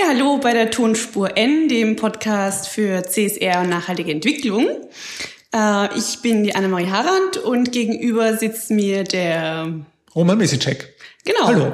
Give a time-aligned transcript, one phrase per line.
[0.00, 4.66] Ja, hallo bei der Tonspur N, dem Podcast für CSR und nachhaltige Entwicklung.
[5.54, 9.68] Äh, ich bin die Annemarie Harand und gegenüber sitzt mir der
[10.14, 10.94] Roman Misicek.
[11.24, 11.46] Genau.
[11.46, 11.72] Hallo.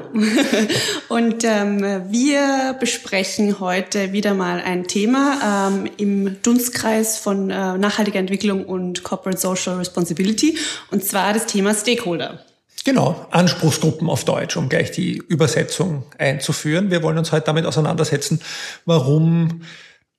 [1.08, 8.18] und ähm, wir besprechen heute wieder mal ein Thema ähm, im Dunstkreis von äh, nachhaltiger
[8.18, 10.58] Entwicklung und Corporate Social Responsibility,
[10.90, 12.44] und zwar das Thema Stakeholder.
[12.86, 16.88] Genau, Anspruchsgruppen auf Deutsch, um gleich die Übersetzung einzuführen.
[16.88, 18.40] Wir wollen uns heute damit auseinandersetzen,
[18.84, 19.62] warum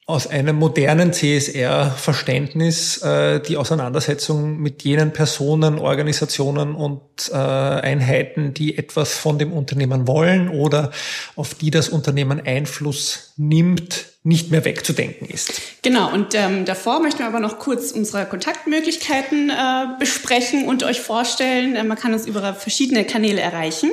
[0.05, 8.77] aus einem modernen CSR-Verständnis äh, die Auseinandersetzung mit jenen Personen, Organisationen und äh, Einheiten, die
[8.77, 10.91] etwas von dem Unternehmen wollen oder
[11.37, 15.53] auf die das Unternehmen Einfluss nimmt, nicht mehr wegzudenken ist.
[15.83, 19.53] Genau, und ähm, davor möchten wir aber noch kurz unsere Kontaktmöglichkeiten äh,
[19.99, 21.77] besprechen und euch vorstellen.
[21.77, 23.89] Äh, man kann uns über verschiedene Kanäle erreichen.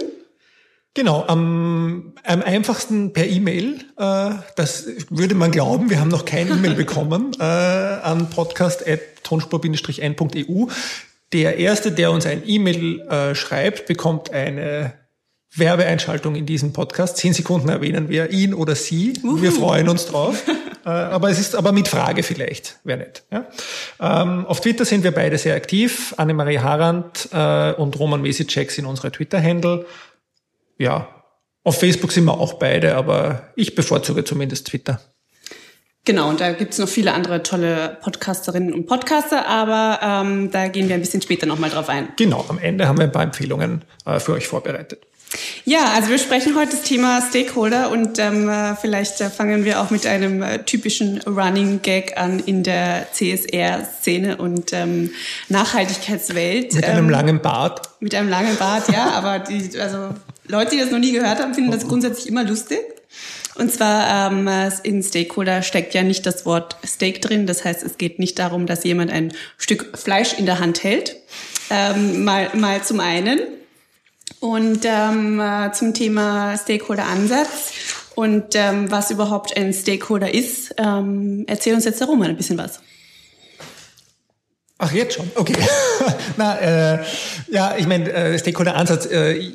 [0.94, 3.84] Genau, am, am einfachsten per E-Mail.
[3.96, 5.88] Äh, das würde man glauben.
[5.88, 10.66] Wir haben noch kein E-Mail bekommen äh, an podcast.tonspur-n.eu.
[11.32, 14.94] Der Erste, der uns ein E-Mail äh, schreibt, bekommt eine
[15.56, 17.16] Werbeeinschaltung in diesem Podcast.
[17.16, 19.14] Zehn Sekunden erwähnen wir ihn oder sie.
[19.22, 19.40] Uhu.
[19.40, 20.42] Wir freuen uns drauf.
[20.84, 23.22] äh, aber es ist aber mit Frage vielleicht, wäre nett.
[23.30, 23.46] Ja?
[24.00, 26.14] Ähm, auf Twitter sind wir beide sehr aktiv.
[26.16, 29.86] Annemarie Harand äh, und Roman Mesicek sind unsere Twitter-Handle.
[30.78, 31.08] Ja,
[31.62, 35.00] auf Facebook sind wir auch beide, aber ich bevorzuge zumindest Twitter.
[36.04, 40.88] Genau, und da gibt's noch viele andere tolle Podcasterinnen und Podcaster, aber ähm, da gehen
[40.88, 42.10] wir ein bisschen später nochmal drauf ein.
[42.18, 45.06] Genau, am Ende haben wir ein paar Empfehlungen äh, für euch vorbereitet.
[45.64, 49.80] Ja, also wir sprechen heute das Thema Stakeholder und ähm, äh, vielleicht äh, fangen wir
[49.80, 55.10] auch mit einem äh, typischen Running Gag an in der CSR-Szene und ähm,
[55.48, 56.74] Nachhaltigkeitswelt.
[56.74, 57.82] Mit einem ähm, langen Bart.
[58.00, 60.10] Mit einem langen Bart, ja, aber die, also
[60.46, 62.80] Leute, die das noch nie gehört haben, finden das grundsätzlich immer lustig.
[63.56, 64.50] Und zwar ähm,
[64.82, 67.46] in Stakeholder steckt ja nicht das Wort Steak drin.
[67.46, 71.16] Das heißt, es geht nicht darum, dass jemand ein Stück Fleisch in der Hand hält.
[71.70, 73.40] Ähm, mal, mal zum einen.
[74.44, 77.72] Und ähm, äh, zum Thema Stakeholder-Ansatz
[78.14, 82.58] und ähm, was überhaupt ein Stakeholder ist, ähm, erzähl uns jetzt der Roman ein bisschen
[82.58, 82.80] was.
[84.76, 85.30] Ach, jetzt schon?
[85.34, 85.56] Okay.
[86.36, 87.04] Na, äh,
[87.50, 89.50] ja, ich meine, äh, Stakeholder-Ansatz, äh,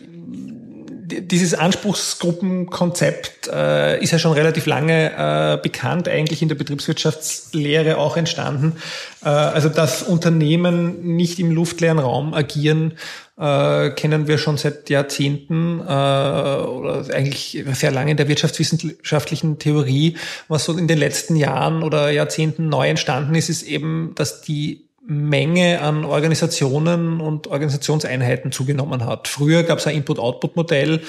[1.09, 8.17] dieses Anspruchsgruppenkonzept äh, ist ja schon relativ lange äh, bekannt, eigentlich in der Betriebswirtschaftslehre auch
[8.17, 8.77] entstanden.
[9.23, 12.93] Äh, also dass Unternehmen nicht im luftleeren Raum agieren,
[13.39, 20.17] äh, kennen wir schon seit Jahrzehnten äh, oder eigentlich sehr lange in der wirtschaftswissenschaftlichen Theorie.
[20.47, 24.88] Was so in den letzten Jahren oder Jahrzehnten neu entstanden ist, ist eben, dass die
[25.09, 29.27] Menge an Organisationen und Organisationseinheiten zugenommen hat.
[29.27, 31.01] Früher gab es ein Input-Output-Modell.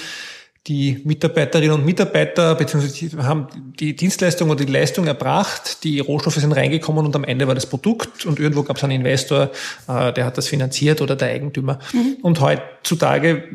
[0.67, 3.47] Die Mitarbeiterinnen und Mitarbeiter beziehungsweise haben
[3.79, 7.65] die Dienstleistung oder die Leistung erbracht, die Rohstoffe sind reingekommen und am Ende war das
[7.65, 9.49] Produkt und irgendwo gab es einen Investor,
[9.87, 11.79] äh, der hat das finanziert oder der Eigentümer.
[11.93, 12.17] Mhm.
[12.21, 13.45] Und heutzutage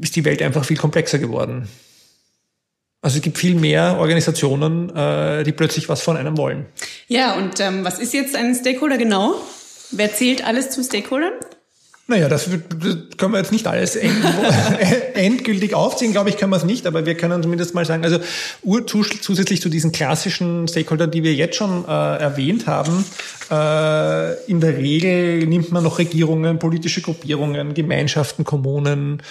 [0.00, 1.68] ist die Welt einfach viel komplexer geworden.
[3.02, 6.64] Also es gibt viel mehr Organisationen, äh, die plötzlich was von einem wollen.
[7.08, 9.34] Ja, und ähm, was ist jetzt ein Stakeholder genau?
[9.90, 11.32] Wer zählt alles zu Stakeholdern?
[12.06, 13.96] Naja, das, das können wir jetzt nicht alles
[15.14, 18.18] endgültig aufziehen, glaube ich, können wir es nicht, aber wir können zumindest mal sagen, also
[18.86, 23.06] zusätzlich zu diesen klassischen Stakeholdern, die wir jetzt schon äh, erwähnt haben,
[23.50, 29.22] äh, in der Regel nimmt man noch Regierungen, politische Gruppierungen, Gemeinschaften, Kommunen,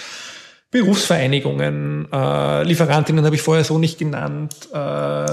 [0.72, 5.26] Berufsvereinigungen, äh, Lieferantinnen habe ich vorher so nicht genannt, äh,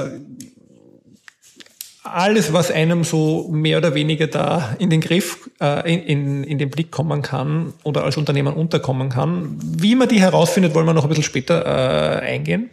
[2.14, 6.58] alles, was einem so mehr oder weniger da in den Griff, äh, in, in, in
[6.58, 9.58] den Blick kommen kann oder als Unternehmen unterkommen kann.
[9.62, 12.70] Wie man die herausfindet, wollen wir noch ein bisschen später äh, eingehen.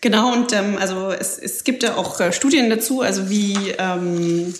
[0.00, 4.54] Genau, und ähm, also es, es gibt ja auch äh, Studien dazu, also wie, ähm,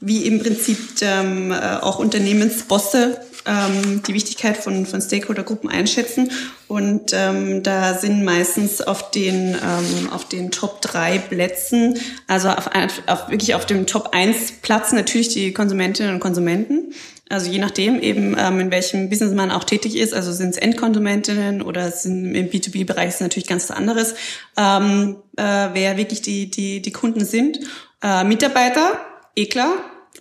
[0.00, 6.30] wie im Prinzip ähm, äh, auch Unternehmensbosse ähm, die Wichtigkeit von, von Stakeholdergruppen einschätzen.
[6.68, 12.70] Und ähm, da sind meistens auf den, ähm, auf den Top drei Plätzen, also auf,
[13.06, 16.92] auf, wirklich auf dem Top 1 Platz natürlich die Konsumentinnen und Konsumenten.
[17.28, 20.58] Also je nachdem eben, ähm, in welchem Business man auch tätig ist, also sind es
[20.58, 24.14] Endkonsumentinnen oder sind im B2B-Bereich ist natürlich ganz was anderes,
[24.56, 27.58] ähm, äh, wer wirklich die, die, die Kunden sind.
[28.00, 29.00] Äh, Mitarbeiter,
[29.34, 29.72] eh klar,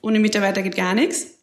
[0.02, 1.35] ohne Mitarbeiter geht gar nichts.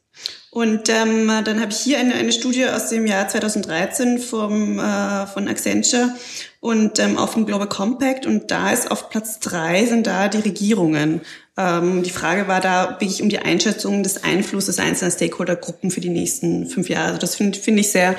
[0.55, 5.27] Und ähm, dann habe ich hier eine, eine Studie aus dem Jahr 2013 vom, äh,
[5.27, 6.15] von Accenture
[6.61, 8.27] und ähm, auch vom Global Compact.
[8.27, 11.23] Und da ist auf Platz drei sind da die Regierungen.
[11.57, 16.11] Ähm, die Frage war da wirklich um die Einschätzung des Einflusses einzelner Stakeholdergruppen für die
[16.11, 17.07] nächsten fünf Jahre.
[17.07, 18.15] Also das finde find ich sehr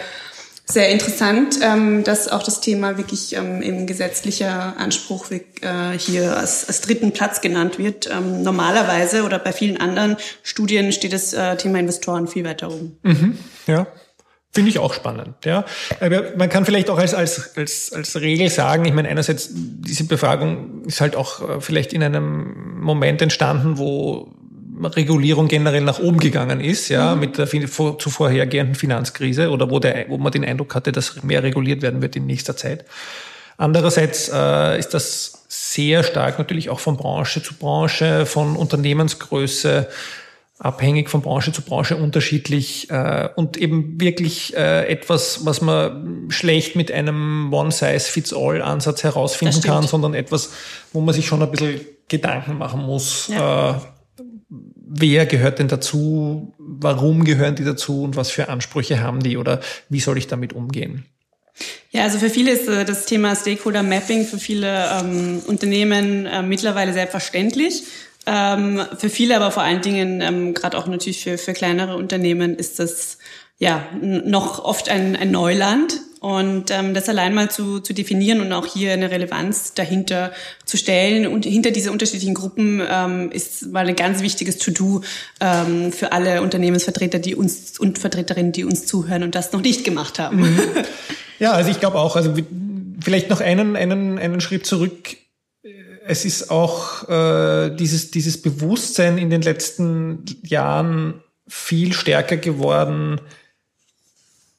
[0.74, 5.40] Sehr interessant, ähm, dass auch das Thema wirklich ähm, im gesetzlicher Anspruch äh,
[6.00, 8.10] hier als, als dritten Platz genannt wird.
[8.12, 12.98] Ähm, normalerweise oder bei vielen anderen Studien steht das äh, Thema Investoren viel weiter oben.
[13.04, 13.38] Mhm,
[13.68, 13.86] ja.
[14.52, 15.64] Finde ich auch spannend, ja.
[16.38, 20.86] Man kann vielleicht auch als, als, als, als Regel sagen, ich meine, einerseits, diese Befragung
[20.86, 24.32] ist halt auch äh, vielleicht in einem Moment entstanden, wo
[24.86, 27.20] Regulierung generell nach oben gegangen ist, ja, mhm.
[27.20, 31.82] mit der zuvorhergehenden Finanzkrise oder wo, der, wo man den Eindruck hatte, dass mehr reguliert
[31.82, 32.86] werden wird in nächster Zeit.
[33.58, 39.88] Andererseits äh, ist das sehr stark natürlich auch von Branche zu Branche, von Unternehmensgröße
[40.60, 46.76] abhängig von Branche zu Branche unterschiedlich äh, und eben wirklich äh, etwas, was man schlecht
[46.76, 50.52] mit einem One-Size-Fits-All-Ansatz herausfinden kann, sondern etwas,
[50.94, 53.72] wo man sich schon ein bisschen Gedanken machen muss, ja.
[53.72, 53.76] äh,
[54.96, 59.60] wer gehört denn dazu, warum gehören die dazu und was für Ansprüche haben die oder
[59.90, 61.06] wie soll ich damit umgehen?
[61.92, 66.42] Ja, also für viele ist äh, das Thema Stakeholder Mapping für viele ähm, Unternehmen äh,
[66.42, 67.84] mittlerweile selbstverständlich.
[68.26, 72.56] Ähm, für viele, aber vor allen Dingen ähm, gerade auch natürlich für, für kleinere Unternehmen
[72.56, 73.18] ist das
[73.58, 76.02] ja noch oft ein, ein Neuland.
[76.20, 80.32] Und ähm, das allein mal zu, zu definieren und auch hier eine Relevanz dahinter
[80.64, 85.02] zu stellen und hinter diese unterschiedlichen Gruppen ähm, ist mal ein ganz wichtiges To-Do
[85.42, 89.84] ähm, für alle Unternehmensvertreter, die uns und Vertreterinnen, die uns zuhören und das noch nicht
[89.84, 90.42] gemacht haben.
[90.42, 90.60] Mhm.
[91.40, 92.34] Ja, also ich glaube auch, also
[93.02, 95.18] vielleicht noch einen, einen, einen Schritt zurück.
[96.06, 103.20] Es ist auch äh, dieses, dieses Bewusstsein in den letzten Jahren viel stärker geworden,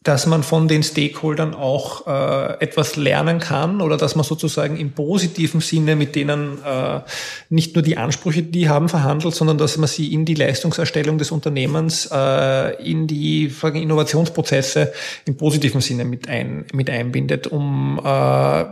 [0.04, 4.92] dass man von den Stakeholdern auch äh, etwas lernen kann oder dass man sozusagen im
[4.92, 7.00] positiven Sinne mit denen äh,
[7.48, 11.16] nicht nur die Ansprüche, die, die haben, verhandelt, sondern dass man sie in die Leistungserstellung
[11.16, 14.92] des Unternehmens, äh, in die Innovationsprozesse
[15.24, 18.64] im positiven Sinne mit, ein, mit einbindet, um äh,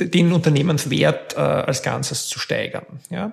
[0.00, 2.86] den Unternehmenswert äh, als Ganzes zu steigern.
[3.10, 3.32] Ja?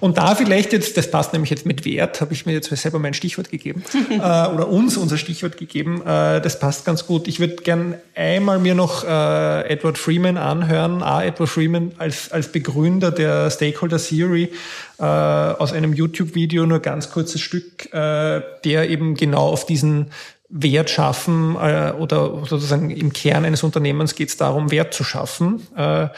[0.00, 2.98] Und da vielleicht jetzt, das passt nämlich jetzt mit Wert, habe ich mir jetzt selber
[2.98, 7.28] mein Stichwort gegeben, äh, oder uns unser Stichwort gegeben, äh, das passt ganz gut.
[7.28, 12.48] Ich würde gern einmal mir noch äh, Edward Freeman anhören, A, Edward Freeman als, als
[12.52, 14.50] Begründer der Stakeholder Theory,
[14.98, 20.06] äh, aus einem YouTube-Video, nur ganz kurzes Stück, äh, der eben genau auf diesen
[20.48, 25.66] Wert schaffen äh, oder sozusagen im Kern eines Unternehmens geht es darum, Wert zu schaffen,
[25.76, 26.08] äh, äh,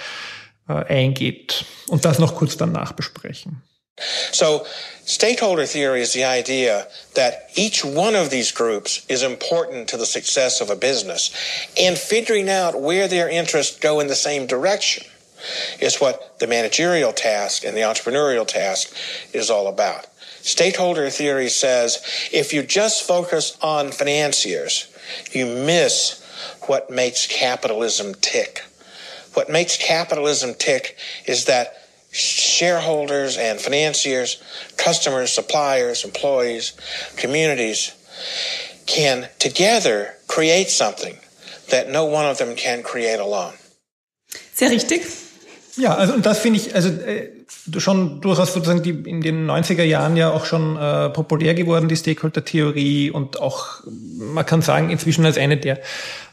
[0.68, 1.64] eingeht.
[1.88, 3.62] Und das noch kurz danach besprechen.
[4.30, 4.64] So,
[5.06, 10.06] stakeholder theory is the idea that each one of these groups is important to the
[10.06, 11.32] success of a business,
[11.76, 15.04] and figuring out where their interests go in the same direction
[15.80, 18.92] is what the managerial task and the entrepreneurial task
[19.32, 20.06] is all about.
[20.40, 22.02] Stakeholder theory says
[22.32, 24.88] if you just focus on financiers,
[25.32, 26.24] you miss
[26.66, 28.64] what makes capitalism tick.
[29.34, 30.96] What makes capitalism tick
[31.26, 31.74] is that
[32.10, 34.42] shareholders and financiers,
[34.76, 36.72] customers, suppliers, employees,
[37.16, 37.94] communities
[38.86, 41.18] can together create something
[41.70, 43.54] that no one of them can create alone.
[44.54, 45.27] Sehr richtig.
[45.78, 47.30] Ja, also und das finde ich, also äh,
[47.78, 51.96] schon durchaus sozusagen die in den 90er Jahren ja auch schon äh, populär geworden, die
[51.96, 55.78] Stakeholder-Theorie und auch, man kann sagen, inzwischen als eine der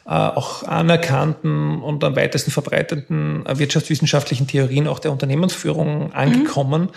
[0.06, 6.82] äh, auch anerkannten und am weitesten verbreiteten äh, wirtschaftswissenschaftlichen Theorien auch der Unternehmensführung angekommen.
[6.82, 6.90] Mhm.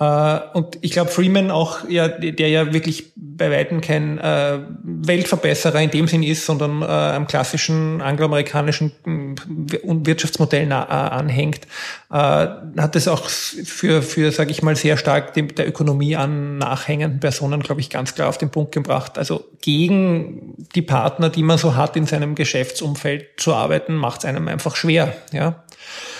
[0.00, 5.80] Äh, und ich glaube, Freeman auch, ja, der ja wirklich bei Weitem kein äh, Weltverbesserer
[5.80, 11.66] in dem Sinn ist, sondern äh, am klassischen angloamerikanischen Wirtschaftsmodell anhängt,
[12.10, 17.60] hat es auch für, für sage ich mal, sehr stark der Ökonomie an nachhängenden Personen,
[17.62, 19.18] glaube ich, ganz klar auf den Punkt gebracht.
[19.18, 24.24] Also gegen die Partner, die man so hat in seinem Geschäftsumfeld zu arbeiten, macht es
[24.24, 25.14] einem einfach schwer.
[25.32, 25.64] Ja.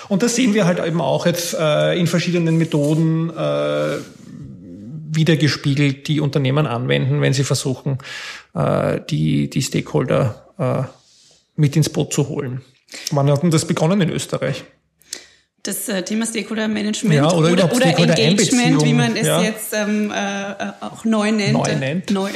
[0.08, 3.98] Und das sehen wir halt eben auch jetzt äh, in verschiedenen Methoden äh,
[5.10, 7.98] wiedergespiegelt, die Unternehmen anwenden, wenn sie versuchen,
[8.54, 10.82] äh, die, die Stakeholder äh,
[11.56, 12.62] mit ins Boot zu holen.
[13.10, 14.64] Wann hat denn das begonnen in Österreich?
[15.62, 19.42] Das äh, Thema Stakeholder Management ja, oder, oder, oder Engagement, wie man es ja.
[19.42, 21.52] jetzt ähm, äh, auch neu nennt.
[21.52, 22.10] Neu nennt.
[22.10, 22.30] Neu.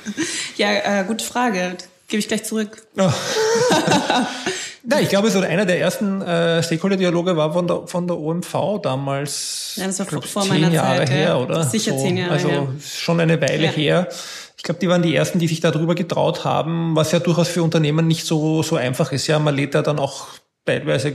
[0.56, 1.76] ja, äh, gute Frage.
[2.08, 2.86] Gebe ich gleich zurück.
[2.96, 3.10] Oh.
[4.90, 8.80] Ja, ich glaube, so einer der ersten äh, Stakeholder-Dialoge war von der, von der OMV
[8.82, 9.74] damals.
[9.76, 11.36] Ja, das war glaub, vor zehn meiner Jahre Zeit, her, ja.
[11.38, 11.64] oder?
[11.64, 12.68] Sicher so, zehn Jahre also her.
[12.84, 13.70] schon eine Weile Ja.
[13.70, 14.08] her.
[14.56, 17.62] Ich glaube, die waren die ersten, die sich darüber getraut haben, was ja durchaus für
[17.62, 19.26] Unternehmen nicht so, so einfach ist.
[19.26, 20.26] Ja, man lädt da dann auch
[20.64, 21.14] teilweise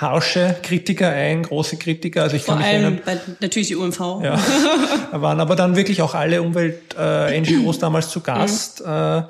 [0.00, 2.22] harsche Kritiker ein, große Kritiker.
[2.22, 4.00] Also ich Vor kann mich allem erinnern, bei, natürlich die UMV.
[4.22, 4.38] ja,
[5.12, 8.80] waren aber dann wirklich auch alle Umwelt-NGOs damals zu Gast.
[8.80, 9.22] Äh,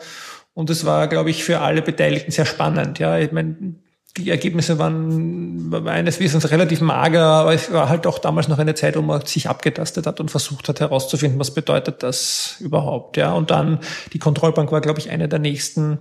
[0.59, 2.99] Und es war, glaube ich, für alle Beteiligten sehr spannend.
[2.99, 3.77] Ja, ich meine,
[4.17, 8.75] die Ergebnisse waren meines Wissens relativ mager, aber es war halt auch damals noch eine
[8.75, 13.17] Zeit, wo man sich abgetastet hat und versucht hat herauszufinden, was bedeutet das überhaupt.
[13.17, 13.79] Ja, und dann
[14.13, 15.99] die Kontrollbank war, glaube ich, eine der nächsten.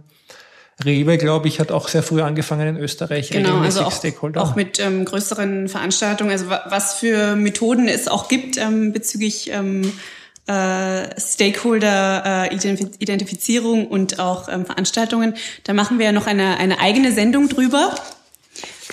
[0.84, 3.30] Rewe, glaube ich, hat auch sehr früh angefangen in Österreich.
[3.30, 4.04] Genau, also auch,
[4.38, 6.32] auch mit ähm, größeren Veranstaltungen.
[6.32, 9.94] Also was für Methoden es auch gibt ähm, bezüglich ähm,
[10.48, 15.36] äh, Stakeholder-Identifizierung äh, und auch ähm, Veranstaltungen.
[15.64, 17.94] Da machen wir ja noch eine, eine eigene Sendung drüber.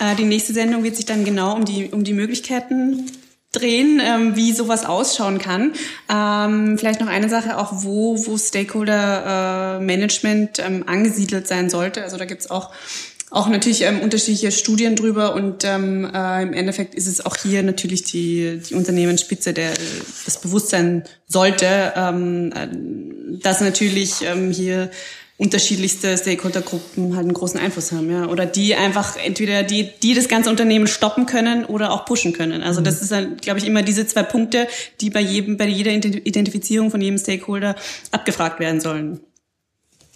[0.01, 3.11] Äh, die nächste Sendung wird sich dann genau um die, um die Möglichkeiten
[3.53, 5.73] drehen, ähm, wie sowas ausschauen kann.
[6.09, 12.03] Ähm, vielleicht noch eine Sache, auch wo, wo Stakeholder-Management äh, ähm, angesiedelt sein sollte.
[12.03, 12.73] Also da gibt's auch
[13.35, 17.65] auch natürlich ähm, unterschiedliche Studien drüber und ähm, äh, im Endeffekt ist es auch hier
[17.65, 19.73] natürlich die, die Unternehmensspitze, der
[20.25, 22.69] das Bewusstsein sollte, ähm, äh,
[23.43, 24.89] dass natürlich ähm, hier
[25.37, 30.29] unterschiedlichste Stakeholdergruppen halt einen großen Einfluss haben, ja, oder die einfach entweder die die das
[30.29, 32.63] ganze Unternehmen stoppen können oder auch pushen können.
[32.63, 32.85] Also mhm.
[32.85, 34.69] das ist dann, glaube ich, immer diese zwei Punkte,
[35.01, 37.75] die bei jedem bei jeder Identifizierung von jedem Stakeholder
[38.13, 39.19] abgefragt werden sollen.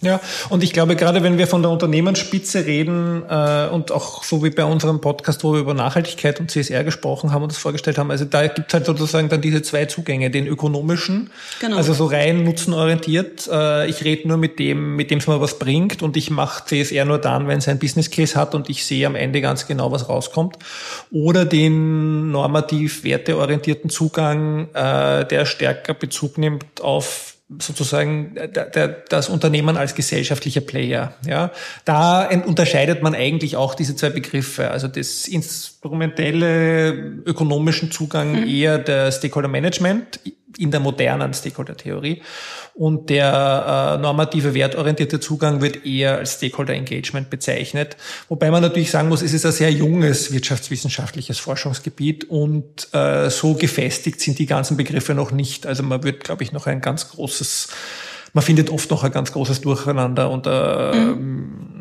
[0.01, 4.41] Ja, und ich glaube, gerade wenn wir von der Unternehmensspitze reden äh, und auch so
[4.45, 7.97] wie bei unserem Podcast, wo wir über Nachhaltigkeit und CSR gesprochen haben und das vorgestellt
[7.97, 11.75] haben, also da gibt es halt sozusagen dann diese zwei Zugänge, den ökonomischen, genau.
[11.75, 13.49] also so rein nutzenorientiert.
[13.51, 16.65] Äh, ich rede nur mit dem, mit dem es mir was bringt und ich mache
[16.65, 19.67] CSR nur dann, wenn es ein Business Case hat und ich sehe am Ende ganz
[19.67, 20.57] genau, was rauskommt.
[21.11, 29.75] Oder den normativ werteorientierten Zugang, äh, der stärker Bezug nimmt auf sozusagen der, das Unternehmen
[29.75, 31.13] als gesellschaftlicher Player.
[31.25, 31.51] Ja,
[31.83, 34.69] da unterscheidet man eigentlich auch diese zwei Begriffe.
[34.69, 36.91] Also das instrumentelle
[37.25, 38.47] ökonomischen Zugang mhm.
[38.47, 40.19] eher der Stakeholder Management
[40.57, 42.21] in der modernen Stakeholder-Theorie.
[42.73, 47.97] Und der äh, normative, wertorientierte Zugang wird eher als Stakeholder Engagement bezeichnet.
[48.29, 53.53] Wobei man natürlich sagen muss, es ist ein sehr junges wirtschaftswissenschaftliches Forschungsgebiet und äh, so
[53.53, 55.65] gefestigt sind die ganzen Begriffe noch nicht.
[55.67, 57.69] Also man wird, glaube ich, noch ein ganz großes,
[58.33, 61.79] man findet oft noch ein ganz großes Durcheinander und äh, mhm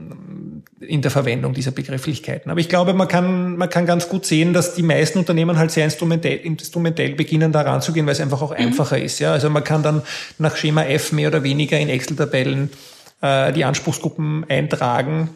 [0.81, 2.51] in der Verwendung dieser Begrifflichkeiten.
[2.51, 5.71] Aber ich glaube, man kann, man kann ganz gut sehen, dass die meisten Unternehmen halt
[5.71, 8.67] sehr instrumentell, instrumentell beginnen, da ranzugehen, weil es einfach auch mhm.
[8.67, 9.19] einfacher ist.
[9.19, 9.33] Ja?
[9.33, 10.03] Also man kann dann
[10.39, 12.71] nach Schema F mehr oder weniger in Excel-Tabellen
[13.23, 15.31] äh, die Anspruchsgruppen eintragen.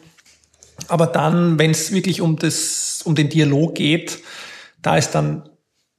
[0.88, 4.18] Aber dann, wenn es wirklich um, das, um den Dialog geht,
[4.80, 5.42] da ist dann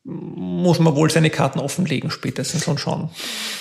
[0.06, 3.10] muss man wohl seine Karten offenlegen spätestens und schauen.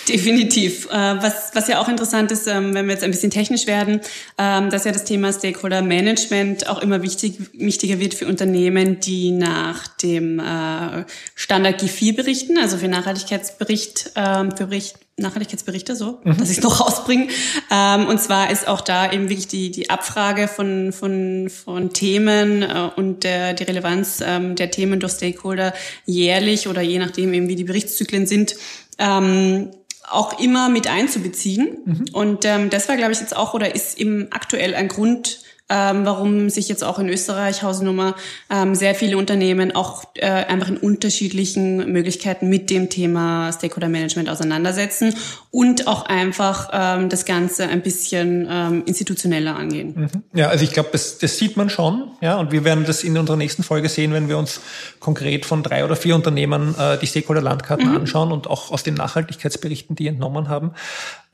[0.08, 0.86] Definitiv.
[0.86, 4.00] Äh, was, was ja auch interessant ist, ähm, wenn wir jetzt ein bisschen technisch werden,
[4.38, 9.30] ähm, dass ja das Thema Stakeholder Management auch immer wichtig, wichtiger wird für Unternehmen, die
[9.30, 11.04] nach dem äh,
[11.36, 16.38] Standard G4 berichten, also für Nachhaltigkeitsbericht, ähm, für Bericht, Nachhaltigkeitsberichte, so, mhm.
[16.38, 17.28] dass ich es noch rausbringe.
[17.70, 22.62] Ähm, und zwar ist auch da eben wirklich die, die Abfrage von, von, von Themen
[22.62, 25.74] äh, und der, die Relevanz ähm, der Themen durch Stakeholder
[26.06, 28.56] jährlich oder je nachdem eben wie die Berichtszyklen sind,
[28.98, 29.70] ähm,
[30.08, 31.78] auch immer mit einzubeziehen.
[31.84, 32.04] Mhm.
[32.12, 36.04] Und ähm, das war, glaube ich, jetzt auch oder ist eben aktuell ein Grund, ähm,
[36.04, 38.14] warum sich jetzt auch in Österreich Hausnummer
[38.50, 44.28] ähm, sehr viele Unternehmen auch äh, einfach in unterschiedlichen Möglichkeiten mit dem Thema Stakeholder Management
[44.28, 45.14] auseinandersetzen
[45.54, 49.92] und auch einfach ähm, das Ganze ein bisschen ähm, institutioneller angehen.
[49.94, 50.22] Mhm.
[50.32, 53.18] Ja, also ich glaube, das, das sieht man schon, ja, und wir werden das in
[53.18, 54.62] unserer nächsten Folge sehen, wenn wir uns
[54.98, 57.96] konkret von drei oder vier Unternehmen äh, die Stakeholder-Landkarten mhm.
[57.96, 60.72] anschauen und auch aus den Nachhaltigkeitsberichten, die entnommen haben.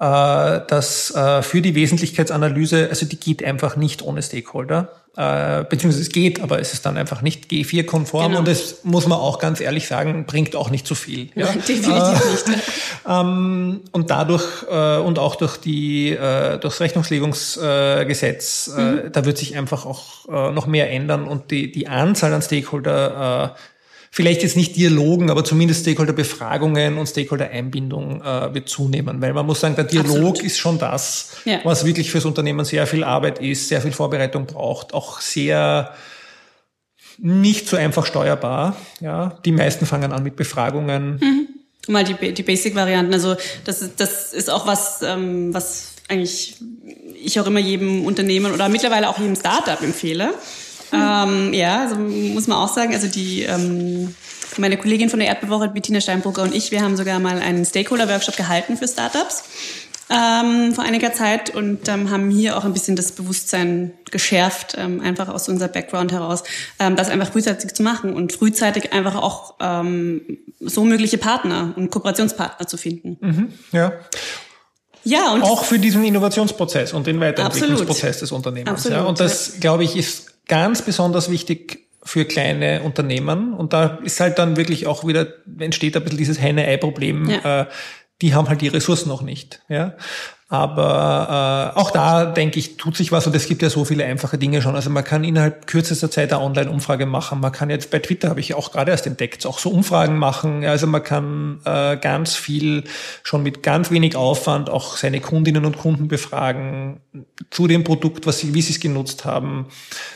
[0.00, 6.02] Äh, dass äh, für die Wesentlichkeitsanalyse, also die geht einfach nicht ohne Stakeholder, äh, beziehungsweise
[6.02, 8.38] es geht, aber es ist dann einfach nicht G4-konform genau.
[8.38, 11.30] und es muss man auch ganz ehrlich sagen, bringt auch nicht so viel.
[11.34, 11.46] Ja?
[11.68, 12.62] Definitiv äh, nicht.
[13.08, 19.12] ähm, und dadurch äh, und auch durch die äh, durchs Rechnungslegungsgesetz, äh, mhm.
[19.12, 23.56] da wird sich einfach auch äh, noch mehr ändern und die die Anzahl an Stakeholder
[23.56, 23.58] äh,
[24.10, 29.20] vielleicht jetzt nicht Dialogen, aber zumindest Stakeholder-Befragungen und Stakeholder-Einbindung äh, wird zunehmen.
[29.20, 30.42] Weil man muss sagen, der Dialog Absolut.
[30.42, 31.60] ist schon das, ja.
[31.64, 35.92] was wirklich fürs Unternehmen sehr viel Arbeit ist, sehr viel Vorbereitung braucht, auch sehr
[37.18, 38.76] nicht so einfach steuerbar.
[39.00, 41.18] Ja, die meisten fangen an mit Befragungen.
[41.20, 41.48] Mhm.
[41.88, 43.12] Mal die, die Basic-Varianten.
[43.12, 46.56] Also das, ist das ist auch was, ähm, was eigentlich
[47.20, 50.34] ich auch immer jedem Unternehmen oder mittlerweile auch jedem Startup empfehle.
[50.92, 54.14] Ähm, ja, also muss man auch sagen, also die ähm,
[54.57, 58.37] meine Kollegin von der Erdbewoche, Bettina Steinbrugger und ich, wir haben sogar mal einen Stakeholder-Workshop
[58.37, 59.45] gehalten für Startups
[60.11, 65.00] ähm, vor einiger Zeit und ähm, haben hier auch ein bisschen das Bewusstsein geschärft, ähm,
[65.00, 66.45] einfach aus unser Background heraus,
[66.78, 71.90] ähm, das einfach frühzeitig zu machen und frühzeitig einfach auch ähm, so mögliche Partner und
[71.90, 73.18] Kooperationspartner zu finden.
[73.21, 73.92] Mhm, ja.
[75.04, 78.23] Ja, und auch für diesen Innovationsprozess und den Weiterentwicklungsprozess Absolut.
[78.23, 78.71] des Unternehmens.
[78.71, 79.04] Absolut, ja.
[79.04, 83.52] Und das, glaube ich, ist ganz besonders wichtig für kleine Unternehmen.
[83.55, 85.26] Und da ist halt dann wirklich auch wieder,
[85.59, 87.28] entsteht ein bisschen dieses Henne-Ei-Problem.
[87.28, 87.61] Ja.
[87.62, 87.67] Äh,
[88.23, 89.62] die haben halt die Ressourcen noch nicht.
[89.69, 89.95] Ja.
[90.50, 94.07] Aber äh, auch da, denke ich, tut sich was und es gibt ja so viele
[94.07, 94.76] einfache Dinge schon.
[94.76, 97.40] Also man kann innerhalb kürzester Zeit eine Online-Umfrage machen.
[97.40, 100.64] Man kann jetzt bei Twitter, habe ich auch gerade erst entdeckt, auch so Umfragen machen.
[100.64, 102.85] Also man kann äh, ganz viel
[103.25, 107.00] schon mit ganz wenig Aufwand auch seine Kundinnen und Kunden befragen
[107.50, 109.67] zu dem Produkt, was sie, wie sie es genutzt haben,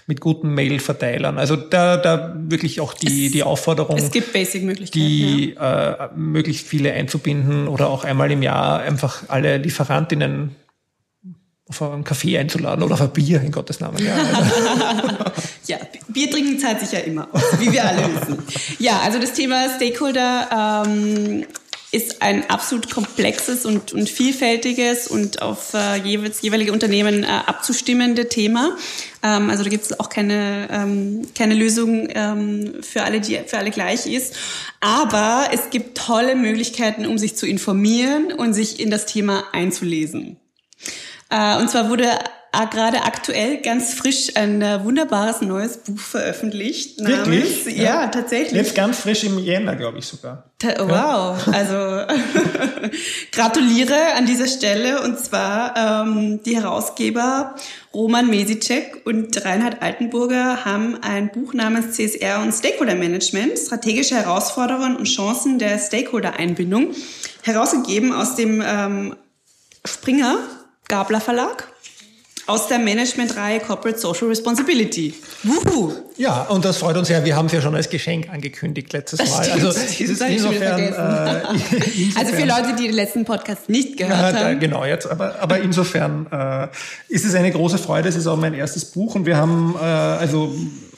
[0.07, 1.37] mit guten Mail-Verteilern.
[1.37, 4.99] Also da, da wirklich auch die, die Aufforderung es gibt Basic-Möglichkeiten.
[4.99, 5.27] ja.
[5.27, 10.22] die äh, möglichst viele einzubinden oder auch einmal im Jahr einfach alle Lieferantinnen
[11.69, 14.05] auf einen Kaffee einzuladen oder auf ein Bier, in Gottes Namen.
[14.05, 14.17] Ja,
[15.67, 18.43] Ja, Bier trinken zahlt sich ja immer wie wir alle wissen.
[18.79, 21.47] Ja, also das Thema Stakeholder ähm,
[21.93, 28.29] ist ein absolut komplexes und, und vielfältiges und auf äh, jeweils, jeweilige Unternehmen äh, abzustimmende
[28.29, 28.76] Thema.
[29.23, 33.59] Ähm, also da gibt es auch keine, ähm, keine Lösung ähm, für alle, die für
[33.59, 34.37] alle gleich ist.
[34.81, 40.37] Aber es gibt tolle Möglichkeiten, um sich zu informieren und sich in das Thema einzulesen.
[41.31, 42.09] Äh, und zwar wurde
[42.71, 47.00] gerade aktuell ganz frisch ein äh, wunderbares neues Buch veröffentlicht.
[47.00, 47.26] namens-
[47.64, 47.76] Wirklich?
[47.78, 48.52] Ja, tatsächlich.
[48.52, 50.44] Jetzt ganz frisch im Jänner, glaube ich sogar.
[50.59, 51.75] Ta- Wow, also
[53.32, 57.54] gratuliere an dieser Stelle und zwar ähm, die Herausgeber
[57.94, 64.97] Roman Mesicek und Reinhard Altenburger haben ein Buch namens CSR und Stakeholder Management, strategische Herausforderungen
[64.97, 66.94] und Chancen der Stakeholder-Einbindung
[67.42, 69.16] herausgegeben aus dem ähm,
[69.85, 70.38] Springer
[70.88, 71.68] Gabler Verlag
[72.46, 75.14] aus der Managementreihe Corporate Social Responsibility.
[75.44, 75.92] Wuhu!
[76.16, 77.25] Ja, und das freut uns ja.
[77.25, 79.44] Wir haben es ja schon als Geschenk angekündigt letztes Das Mal.
[79.44, 79.80] stimmt, also
[80.11, 80.84] wieder insofern, äh,
[81.96, 84.61] insofern Also für Leute, die den letzten Podcast nicht gehört Ja, haben.
[84.61, 86.68] genau, jetzt, aber, aber insofern äh,
[87.08, 88.08] ist es eine große Freude.
[88.08, 90.52] Es ist auch mein erstes Buch und wir haben äh, also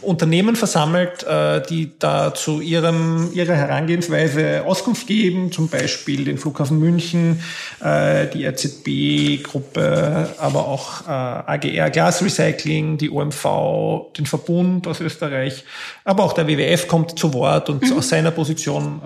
[0.04, 6.78] Unternehmen versammelt, äh, die da zu ihrem, ihrer Herangehensweise Auskunft geben, zum Beispiel den Flughafen
[6.78, 7.42] München,
[7.81, 15.64] äh, die RZB-Gruppe, aber auch äh, AGR Glas Recycling, die OMV, den Verbund aus Österreich,
[16.05, 19.00] aber auch der WWF kommt zu Wort und aus seiner Position,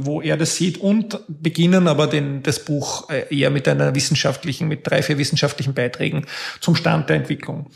[0.00, 4.86] wo er das sieht und beginnen aber den, das Buch eher mit einer wissenschaftlichen, mit
[4.88, 6.26] drei, vier wissenschaftlichen Beiträgen
[6.60, 7.66] zum Stand der Entwicklung.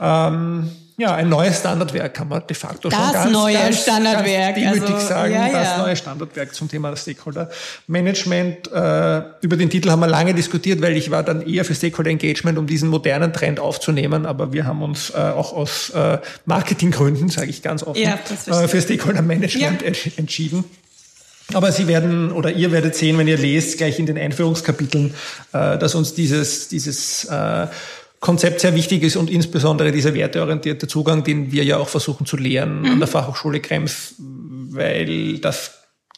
[0.00, 4.54] Ähm, ja, ein neues Standardwerk kann man de facto Das schon ganz, neue ganz, Standardwerk,
[4.54, 5.78] ganz demütig also, sagen, ja, das ja.
[5.78, 7.50] neue Standardwerk zum Thema Stakeholder
[7.88, 8.70] Management.
[8.70, 12.10] Äh, über den Titel haben wir lange diskutiert, weil ich war dann eher für Stakeholder
[12.10, 17.28] Engagement, um diesen modernen Trend aufzunehmen, aber wir haben uns äh, auch aus äh, Marketinggründen,
[17.28, 20.64] sage ich ganz offen, Ja, das äh, für Stakeholder Management entschieden.
[21.52, 25.12] Aber Sie werden oder ihr werdet sehen, wenn ihr lest, gleich in den Einführungskapiteln,
[25.52, 27.66] äh, dass uns dieses, dieses äh,
[28.24, 32.38] Konzept sehr wichtig ist und insbesondere dieser werteorientierte Zugang, den wir ja auch versuchen zu
[32.38, 32.92] lehren Mhm.
[32.92, 35.72] an der Fachhochschule Krems, weil das,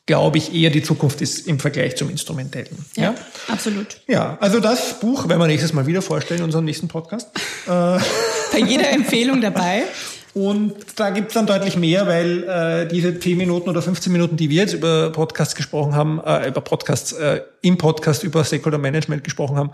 [0.07, 2.69] glaube ich, eher die Zukunft ist im Vergleich zum Instrumentellen.
[2.95, 3.17] Ja,
[3.49, 3.97] absolut.
[4.07, 7.29] Ja, also das Buch werden wir nächstes Mal wieder vorstellen in unserem nächsten Podcast.
[7.67, 7.99] Bei
[8.65, 9.83] jeder Empfehlung dabei.
[10.33, 14.49] Und da gibt's dann deutlich mehr, weil äh, diese 10 Minuten oder 15 Minuten, die
[14.49, 19.25] wir jetzt über Podcasts gesprochen haben, äh, über Podcasts, äh, im Podcast über Stakeholder Management
[19.25, 19.71] gesprochen haben,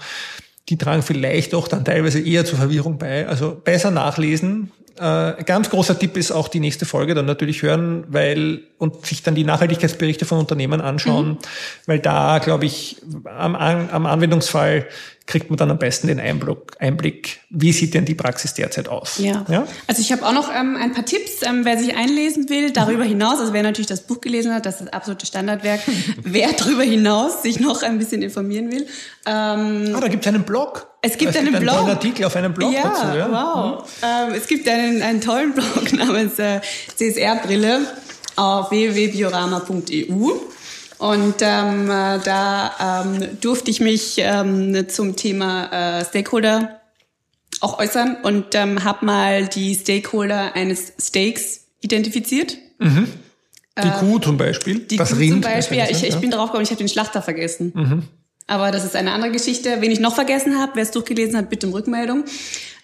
[0.68, 3.27] die tragen vielleicht auch dann teilweise eher zur Verwirrung bei.
[3.27, 4.70] Also besser nachlesen.
[4.98, 9.22] Äh, ganz großer Tipp ist auch die nächste Folge dann natürlich hören, weil und sich
[9.22, 11.38] dann die Nachhaltigkeitsberichte von Unternehmen anschauen,
[11.87, 14.87] weil da, glaube ich, am, am Anwendungsfall
[15.26, 19.18] kriegt man dann am besten den Einblick, Einblick, wie sieht denn die Praxis derzeit aus.
[19.18, 19.44] Ja.
[19.48, 19.66] ja?
[19.87, 22.72] Also ich habe auch noch ähm, ein paar Tipps, ähm, wer sich einlesen will.
[22.72, 25.81] Darüber hinaus, also wer natürlich das Buch gelesen hat, das ist das absolute Standardwerk.
[26.22, 28.87] wer darüber hinaus sich noch ein bisschen informieren will.
[29.26, 30.91] Ähm, Ah, da gibt es einen Blog.
[31.04, 31.76] Es gibt es einen gibt einen Blog.
[31.78, 33.18] tollen Artikel auf einem Blog ja, dazu.
[33.18, 33.90] Ja, wow.
[34.02, 36.60] Ähm, es gibt einen, einen tollen Blog namens äh,
[36.96, 37.80] CSR-Brille
[38.36, 40.30] auf www.biorama.eu.
[40.98, 46.80] Und ähm, äh, da ähm, durfte ich mich ähm, zum Thema äh, Stakeholder
[47.60, 52.56] auch äußern und ähm, habe mal die Stakeholder eines Steaks identifiziert.
[52.80, 54.80] Die Kuh zum Beispiel.
[54.80, 55.32] Die das Kuh Rind.
[55.44, 58.08] zum Beispiel, ja, ich, ich bin drauf gekommen, ich habe den Schlachter vergessen.
[58.46, 59.81] Aber das ist eine andere Geschichte.
[59.81, 62.24] Wen ich noch vergessen habe, wer es durchgelesen hat, bitte um Rückmeldung.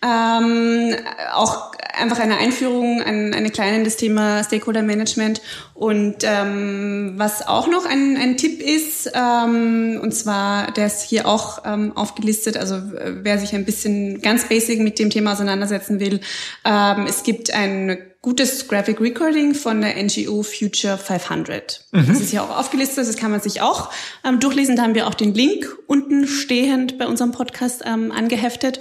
[0.03, 0.95] Ähm,
[1.33, 5.43] auch einfach eine Einführung, ein, eine kleine in das Thema Stakeholder Management.
[5.75, 11.27] Und ähm, was auch noch ein, ein Tipp ist, ähm, und zwar, der ist hier
[11.27, 16.01] auch ähm, aufgelistet, also äh, wer sich ein bisschen ganz basic mit dem Thema auseinandersetzen
[16.01, 16.21] will,
[16.65, 21.87] ähm, es gibt ein gutes Graphic Recording von der NGO Future 500.
[21.93, 22.07] Mhm.
[22.09, 23.91] Das ist ja auch aufgelistet, das kann man sich auch
[24.25, 24.77] ähm, durchlesen.
[24.77, 28.81] Da haben wir auch den Link unten stehend bei unserem Podcast ähm, angeheftet.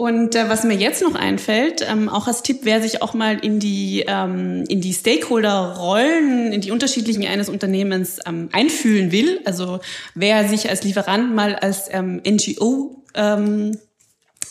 [0.00, 3.38] Und äh, was mir jetzt noch einfällt, ähm, auch als Tipp, wer sich auch mal
[3.38, 9.80] in die ähm, in die Stakeholder-Rollen, in die unterschiedlichen eines Unternehmens ähm, einfühlen will, also
[10.14, 13.76] wer sich als Lieferant mal als ähm, NGO ähm,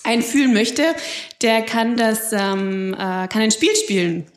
[0.04, 0.84] einfühlen möchte,
[1.42, 4.28] der kann das ähm, äh, kann ein Spiel spielen.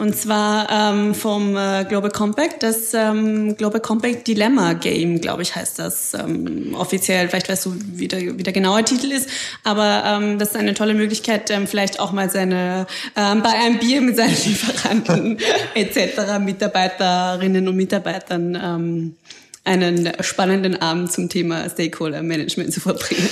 [0.00, 5.54] Und zwar ähm, vom äh, Global Compact, das ähm, Global Compact Dilemma Game, glaube ich,
[5.54, 7.28] heißt das ähm, offiziell.
[7.28, 9.28] Vielleicht weißt du, wie der, wie der genaue Titel ist.
[9.62, 13.78] Aber ähm, das ist eine tolle Möglichkeit, ähm, vielleicht auch mal seine ähm, bei einem
[13.78, 15.38] Bier mit seinen Lieferanten
[15.74, 19.16] etc., Mitarbeiterinnen und Mitarbeitern ähm,
[19.64, 23.28] einen spannenden Abend zum Thema Stakeholder Management zu verbringen.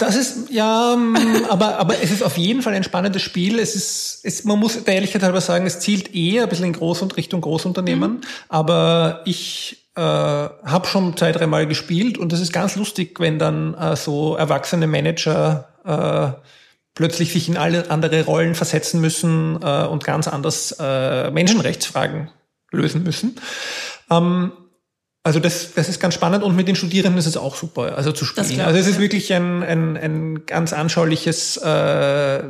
[0.00, 1.14] Das ist, ja, ähm,
[1.50, 3.58] aber, aber es ist auf jeden Fall ein spannendes Spiel.
[3.58, 6.74] Es ist, es, man muss der Ehrlichkeit halber sagen, es zielt eher ein bisschen in
[6.74, 8.12] Groß- und Richtung Großunternehmen.
[8.12, 8.20] Mhm.
[8.48, 13.74] Aber ich äh, habe schon zwei, dreimal gespielt und es ist ganz lustig, wenn dann
[13.74, 16.40] äh, so erwachsene Manager äh,
[16.94, 22.30] plötzlich sich in alle andere Rollen versetzen müssen äh, und ganz anders äh, Menschenrechtsfragen
[22.72, 23.36] lösen müssen.
[24.10, 24.52] Ähm,
[25.22, 28.10] also das, das ist ganz spannend und mit den Studierenden ist es auch super, also
[28.10, 28.60] zu spielen.
[28.62, 32.42] Also es ist wirklich ein, ein, ein ganz anschauliches äh,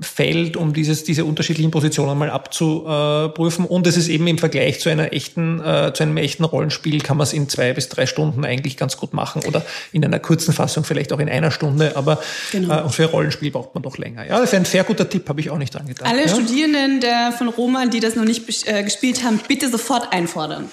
[0.00, 3.64] Feld, um dieses, diese unterschiedlichen Positionen mal abzuprüfen.
[3.64, 7.16] Und es ist eben im Vergleich zu einer echten, äh, zu einem echten Rollenspiel kann
[7.16, 10.52] man es in zwei bis drei Stunden eigentlich ganz gut machen oder in einer kurzen
[10.52, 11.96] Fassung vielleicht auch in einer Stunde.
[11.96, 12.20] Aber
[12.52, 12.86] genau.
[12.86, 14.24] äh, für Rollenspiel braucht man doch länger.
[14.26, 16.08] Ja, das ist ein sehr guter Tipp, habe ich auch nicht dran gedacht.
[16.08, 16.28] Alle ja?
[16.28, 20.70] Studierenden der von Roman, die das noch nicht äh, gespielt haben, bitte sofort einfordern.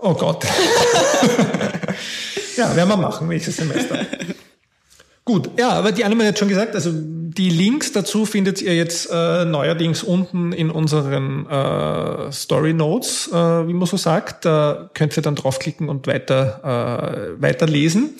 [0.00, 0.44] Oh Gott.
[2.56, 3.98] ja, werden wir machen, nächstes Semester.
[5.24, 9.10] Gut, ja, aber die Annemann hat schon gesagt, also die Links dazu findet ihr jetzt
[9.12, 14.46] äh, neuerdings unten in unseren äh, Story Notes, äh, wie man so sagt.
[14.46, 18.14] Da könnt ihr dann draufklicken und weiter, äh, weiter lesen.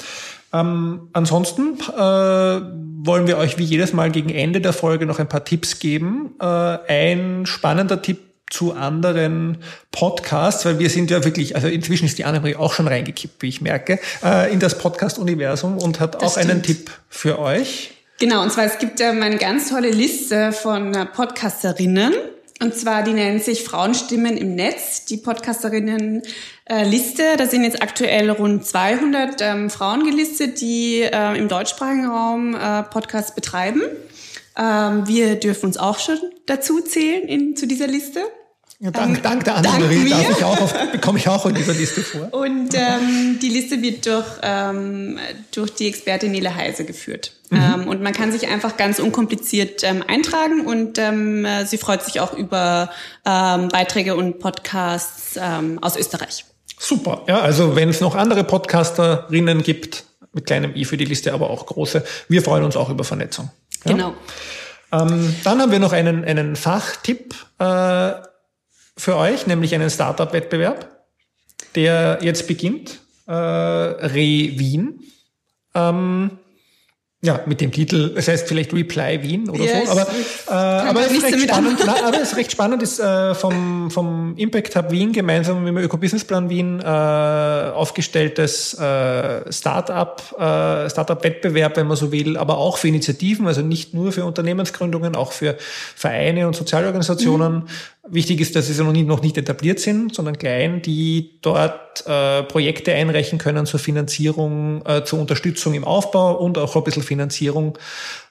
[0.52, 5.28] Ähm, ansonsten äh, wollen wir euch wie jedes Mal gegen Ende der Folge noch ein
[5.28, 6.34] paar Tipps geben.
[6.40, 9.58] Äh, ein spannender Tipp zu anderen
[9.90, 13.48] Podcasts, weil wir sind ja wirklich, also inzwischen ist die Annemarie auch schon reingekippt, wie
[13.48, 16.50] ich merke, äh, in das Podcast-Universum und hat das auch stimmt.
[16.50, 17.92] einen Tipp für euch.
[18.18, 22.14] Genau, und zwar es gibt ähm, eine ganz tolle Liste von äh, Podcasterinnen.
[22.60, 27.22] Und zwar, die nennt sich Frauenstimmen im Netz, die Podcasterinnen-Liste.
[27.22, 32.56] Äh, da sind jetzt aktuell rund 200 ähm, Frauen gelistet, die äh, im deutschsprachigen Raum
[32.56, 33.82] äh, Podcasts betreiben.
[34.58, 38.22] Ähm, wir dürfen uns auch schon dazu zählen in, zu dieser Liste.
[38.80, 40.14] Ja, dank, ähm, dank der Annemarie
[40.92, 42.32] bekomme ich auch in dieser Liste vor.
[42.32, 45.18] Und ähm, die Liste wird durch, ähm,
[45.52, 47.32] durch die Expertin Nele Heise geführt.
[47.50, 47.58] Mhm.
[47.58, 52.20] Ähm, und man kann sich einfach ganz unkompliziert ähm, eintragen und ähm, sie freut sich
[52.20, 52.90] auch über
[53.24, 56.44] ähm, Beiträge und Podcasts ähm, aus Österreich.
[56.78, 57.22] Super.
[57.26, 61.50] Ja, also wenn es noch andere Podcasterinnen gibt, mit kleinem i für die Liste, aber
[61.50, 63.50] auch große, wir freuen uns auch über Vernetzung.
[63.84, 63.92] Ja?
[63.92, 64.14] Genau.
[64.92, 68.12] Ähm, dann haben wir noch einen, einen Fachtipp äh,
[68.98, 70.86] für euch, nämlich einen Startup-Wettbewerb,
[71.74, 72.98] der jetzt beginnt.
[73.26, 75.00] Äh, Re Wien.
[75.74, 76.38] Ähm,
[77.20, 81.00] ja, mit dem Titel, es heißt vielleicht Reply Wien oder yes, so, aber, äh, aber,
[81.00, 84.76] es ist recht spannend, na, aber es ist recht spannend, ist äh, vom, vom Impact
[84.76, 91.96] Hub Wien gemeinsam mit dem Öko-Business-Plan Wien äh, aufgestelltes äh, Startup, äh, Startup-Wettbewerb, wenn man
[91.96, 96.54] so will, aber auch für Initiativen, also nicht nur für Unternehmensgründungen, auch für Vereine und
[96.54, 97.68] Sozialorganisationen, mhm.
[98.10, 102.42] Wichtig ist, dass sie noch nicht, noch nicht etabliert sind, sondern klein, die dort äh,
[102.44, 107.76] Projekte einreichen können zur Finanzierung, äh, zur Unterstützung im Aufbau und auch ein bisschen Finanzierung,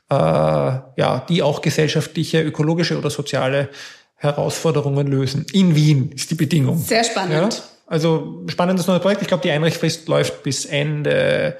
[0.09, 3.69] äh, ja, die auch gesellschaftliche, ökologische oder soziale
[4.15, 5.45] Herausforderungen lösen.
[5.53, 6.77] In Wien ist die Bedingung.
[6.79, 7.33] Sehr spannend.
[7.33, 7.49] Ja?
[7.85, 9.21] Also spannendes neues Projekt.
[9.21, 11.57] Ich glaube, die Einreichfrist läuft bis Ende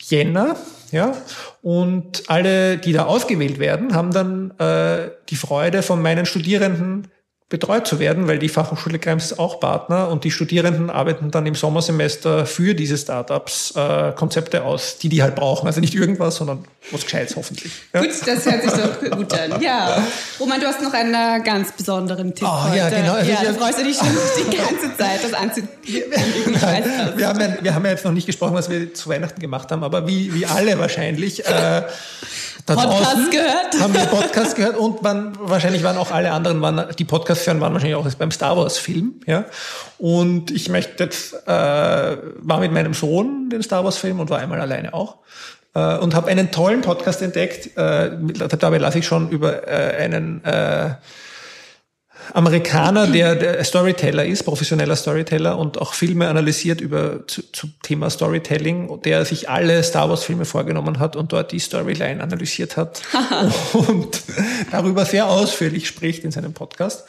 [0.00, 0.56] Jänner.
[0.90, 1.14] Ja,
[1.60, 7.08] und alle, die da ausgewählt werden, haben dann äh, die Freude von meinen Studierenden
[7.48, 11.46] betreut zu werden, weil die Fachhochschule Krems ist auch Partner und die Studierenden arbeiten dann
[11.46, 15.66] im Sommersemester für diese Startups äh, Konzepte aus, die die halt brauchen.
[15.66, 17.72] Also nicht irgendwas, sondern was Gescheites hoffentlich.
[17.94, 18.02] Ja?
[18.02, 19.62] Gut, das hört sich doch gut an.
[19.62, 20.06] Ja.
[20.38, 22.76] Roman, du hast noch einen äh, ganz besonderen Tipp oh, heute.
[22.76, 23.14] Ja, genau.
[23.14, 24.08] Also ja, da freust du dich schon
[24.50, 26.04] die ganze Zeit, das anzuziehen.
[27.16, 29.70] wir, haben ja, wir haben ja jetzt noch nicht gesprochen, was wir zu Weihnachten gemacht
[29.70, 31.46] haben, aber wie, wie alle wahrscheinlich.
[31.46, 31.82] Äh,
[32.76, 33.80] Podcast draußen gehört.
[33.80, 37.60] haben wir Podcast gehört und waren, wahrscheinlich waren auch alle anderen, waren, die Podcast hören,
[37.60, 39.44] waren wahrscheinlich auch jetzt beim Star Wars Film, ja.
[39.98, 44.38] Und ich möchte jetzt, äh, war mit meinem Sohn den Star Wars Film und war
[44.38, 45.18] einmal alleine auch.
[45.74, 47.76] Äh, und habe einen tollen Podcast entdeckt.
[47.76, 48.10] Äh,
[48.58, 50.90] dabei lasse ich schon über äh, einen äh,
[52.34, 58.10] Amerikaner, der, der Storyteller ist, professioneller Storyteller und auch Filme analysiert über zu, zu Thema
[58.10, 63.02] Storytelling, der sich alle Star Wars Filme vorgenommen hat und dort die Storyline analysiert hat
[63.72, 64.22] und
[64.70, 67.04] darüber sehr ausführlich spricht in seinem Podcast.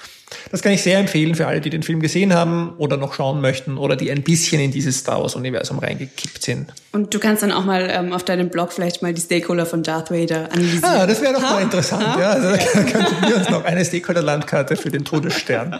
[0.51, 3.41] Das kann ich sehr empfehlen für alle, die den Film gesehen haben oder noch schauen
[3.41, 6.71] möchten oder die ein bisschen in dieses Star Wars-Universum reingekippt sind.
[6.91, 9.81] Und du kannst dann auch mal ähm, auf deinem Blog vielleicht mal die Stakeholder von
[9.83, 10.83] Darth Vader analysieren.
[10.83, 12.03] Ah, das wäre doch mal interessant.
[12.03, 15.79] Ja, also da könnten wir uns noch eine Stakeholder-Landkarte für den Todesstern.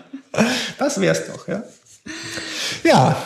[0.78, 1.64] Das wär's doch, ja.
[2.84, 3.22] Ja,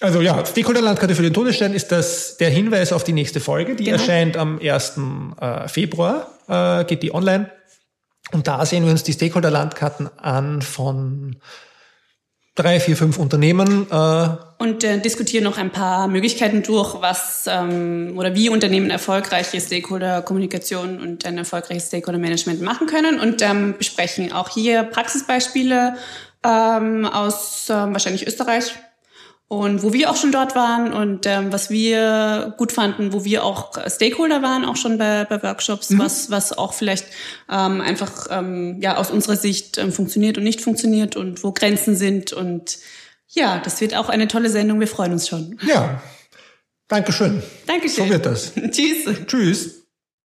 [0.00, 3.76] also ja, Stakeholder-Landkarte für den Todesstern ist das der Hinweis auf die nächste Folge.
[3.76, 3.98] Die Genau.
[3.98, 4.94] erscheint am 1.
[5.40, 7.50] äh, Februar, äh, geht die online.
[8.32, 11.36] Und da sehen wir uns die Stakeholder-Landkarten an von
[12.54, 13.86] drei, vier, fünf Unternehmen.
[13.90, 19.60] Äh, Und äh, diskutieren noch ein paar Möglichkeiten durch, was ähm, oder wie Unternehmen erfolgreiche
[19.60, 25.96] Stakeholder-Kommunikation und ein erfolgreiches Stakeholder-Management machen können und ähm, besprechen auch hier Praxisbeispiele
[26.44, 28.74] ähm, aus ähm, wahrscheinlich Österreich
[29.50, 33.42] und wo wir auch schon dort waren und ähm, was wir gut fanden, wo wir
[33.42, 37.06] auch Stakeholder waren, auch schon bei, bei Workshops, was, was auch vielleicht
[37.50, 41.96] ähm, einfach ähm, ja aus unserer Sicht ähm, funktioniert und nicht funktioniert und wo Grenzen
[41.96, 42.78] sind und
[43.26, 44.78] ja, das wird auch eine tolle Sendung.
[44.78, 45.58] Wir freuen uns schon.
[45.66, 46.00] ja,
[46.86, 47.42] Dankeschön.
[47.66, 48.04] Dankeschön.
[48.04, 48.52] So wird das.
[48.70, 49.04] Tschüss.
[49.26, 49.79] Tschüss.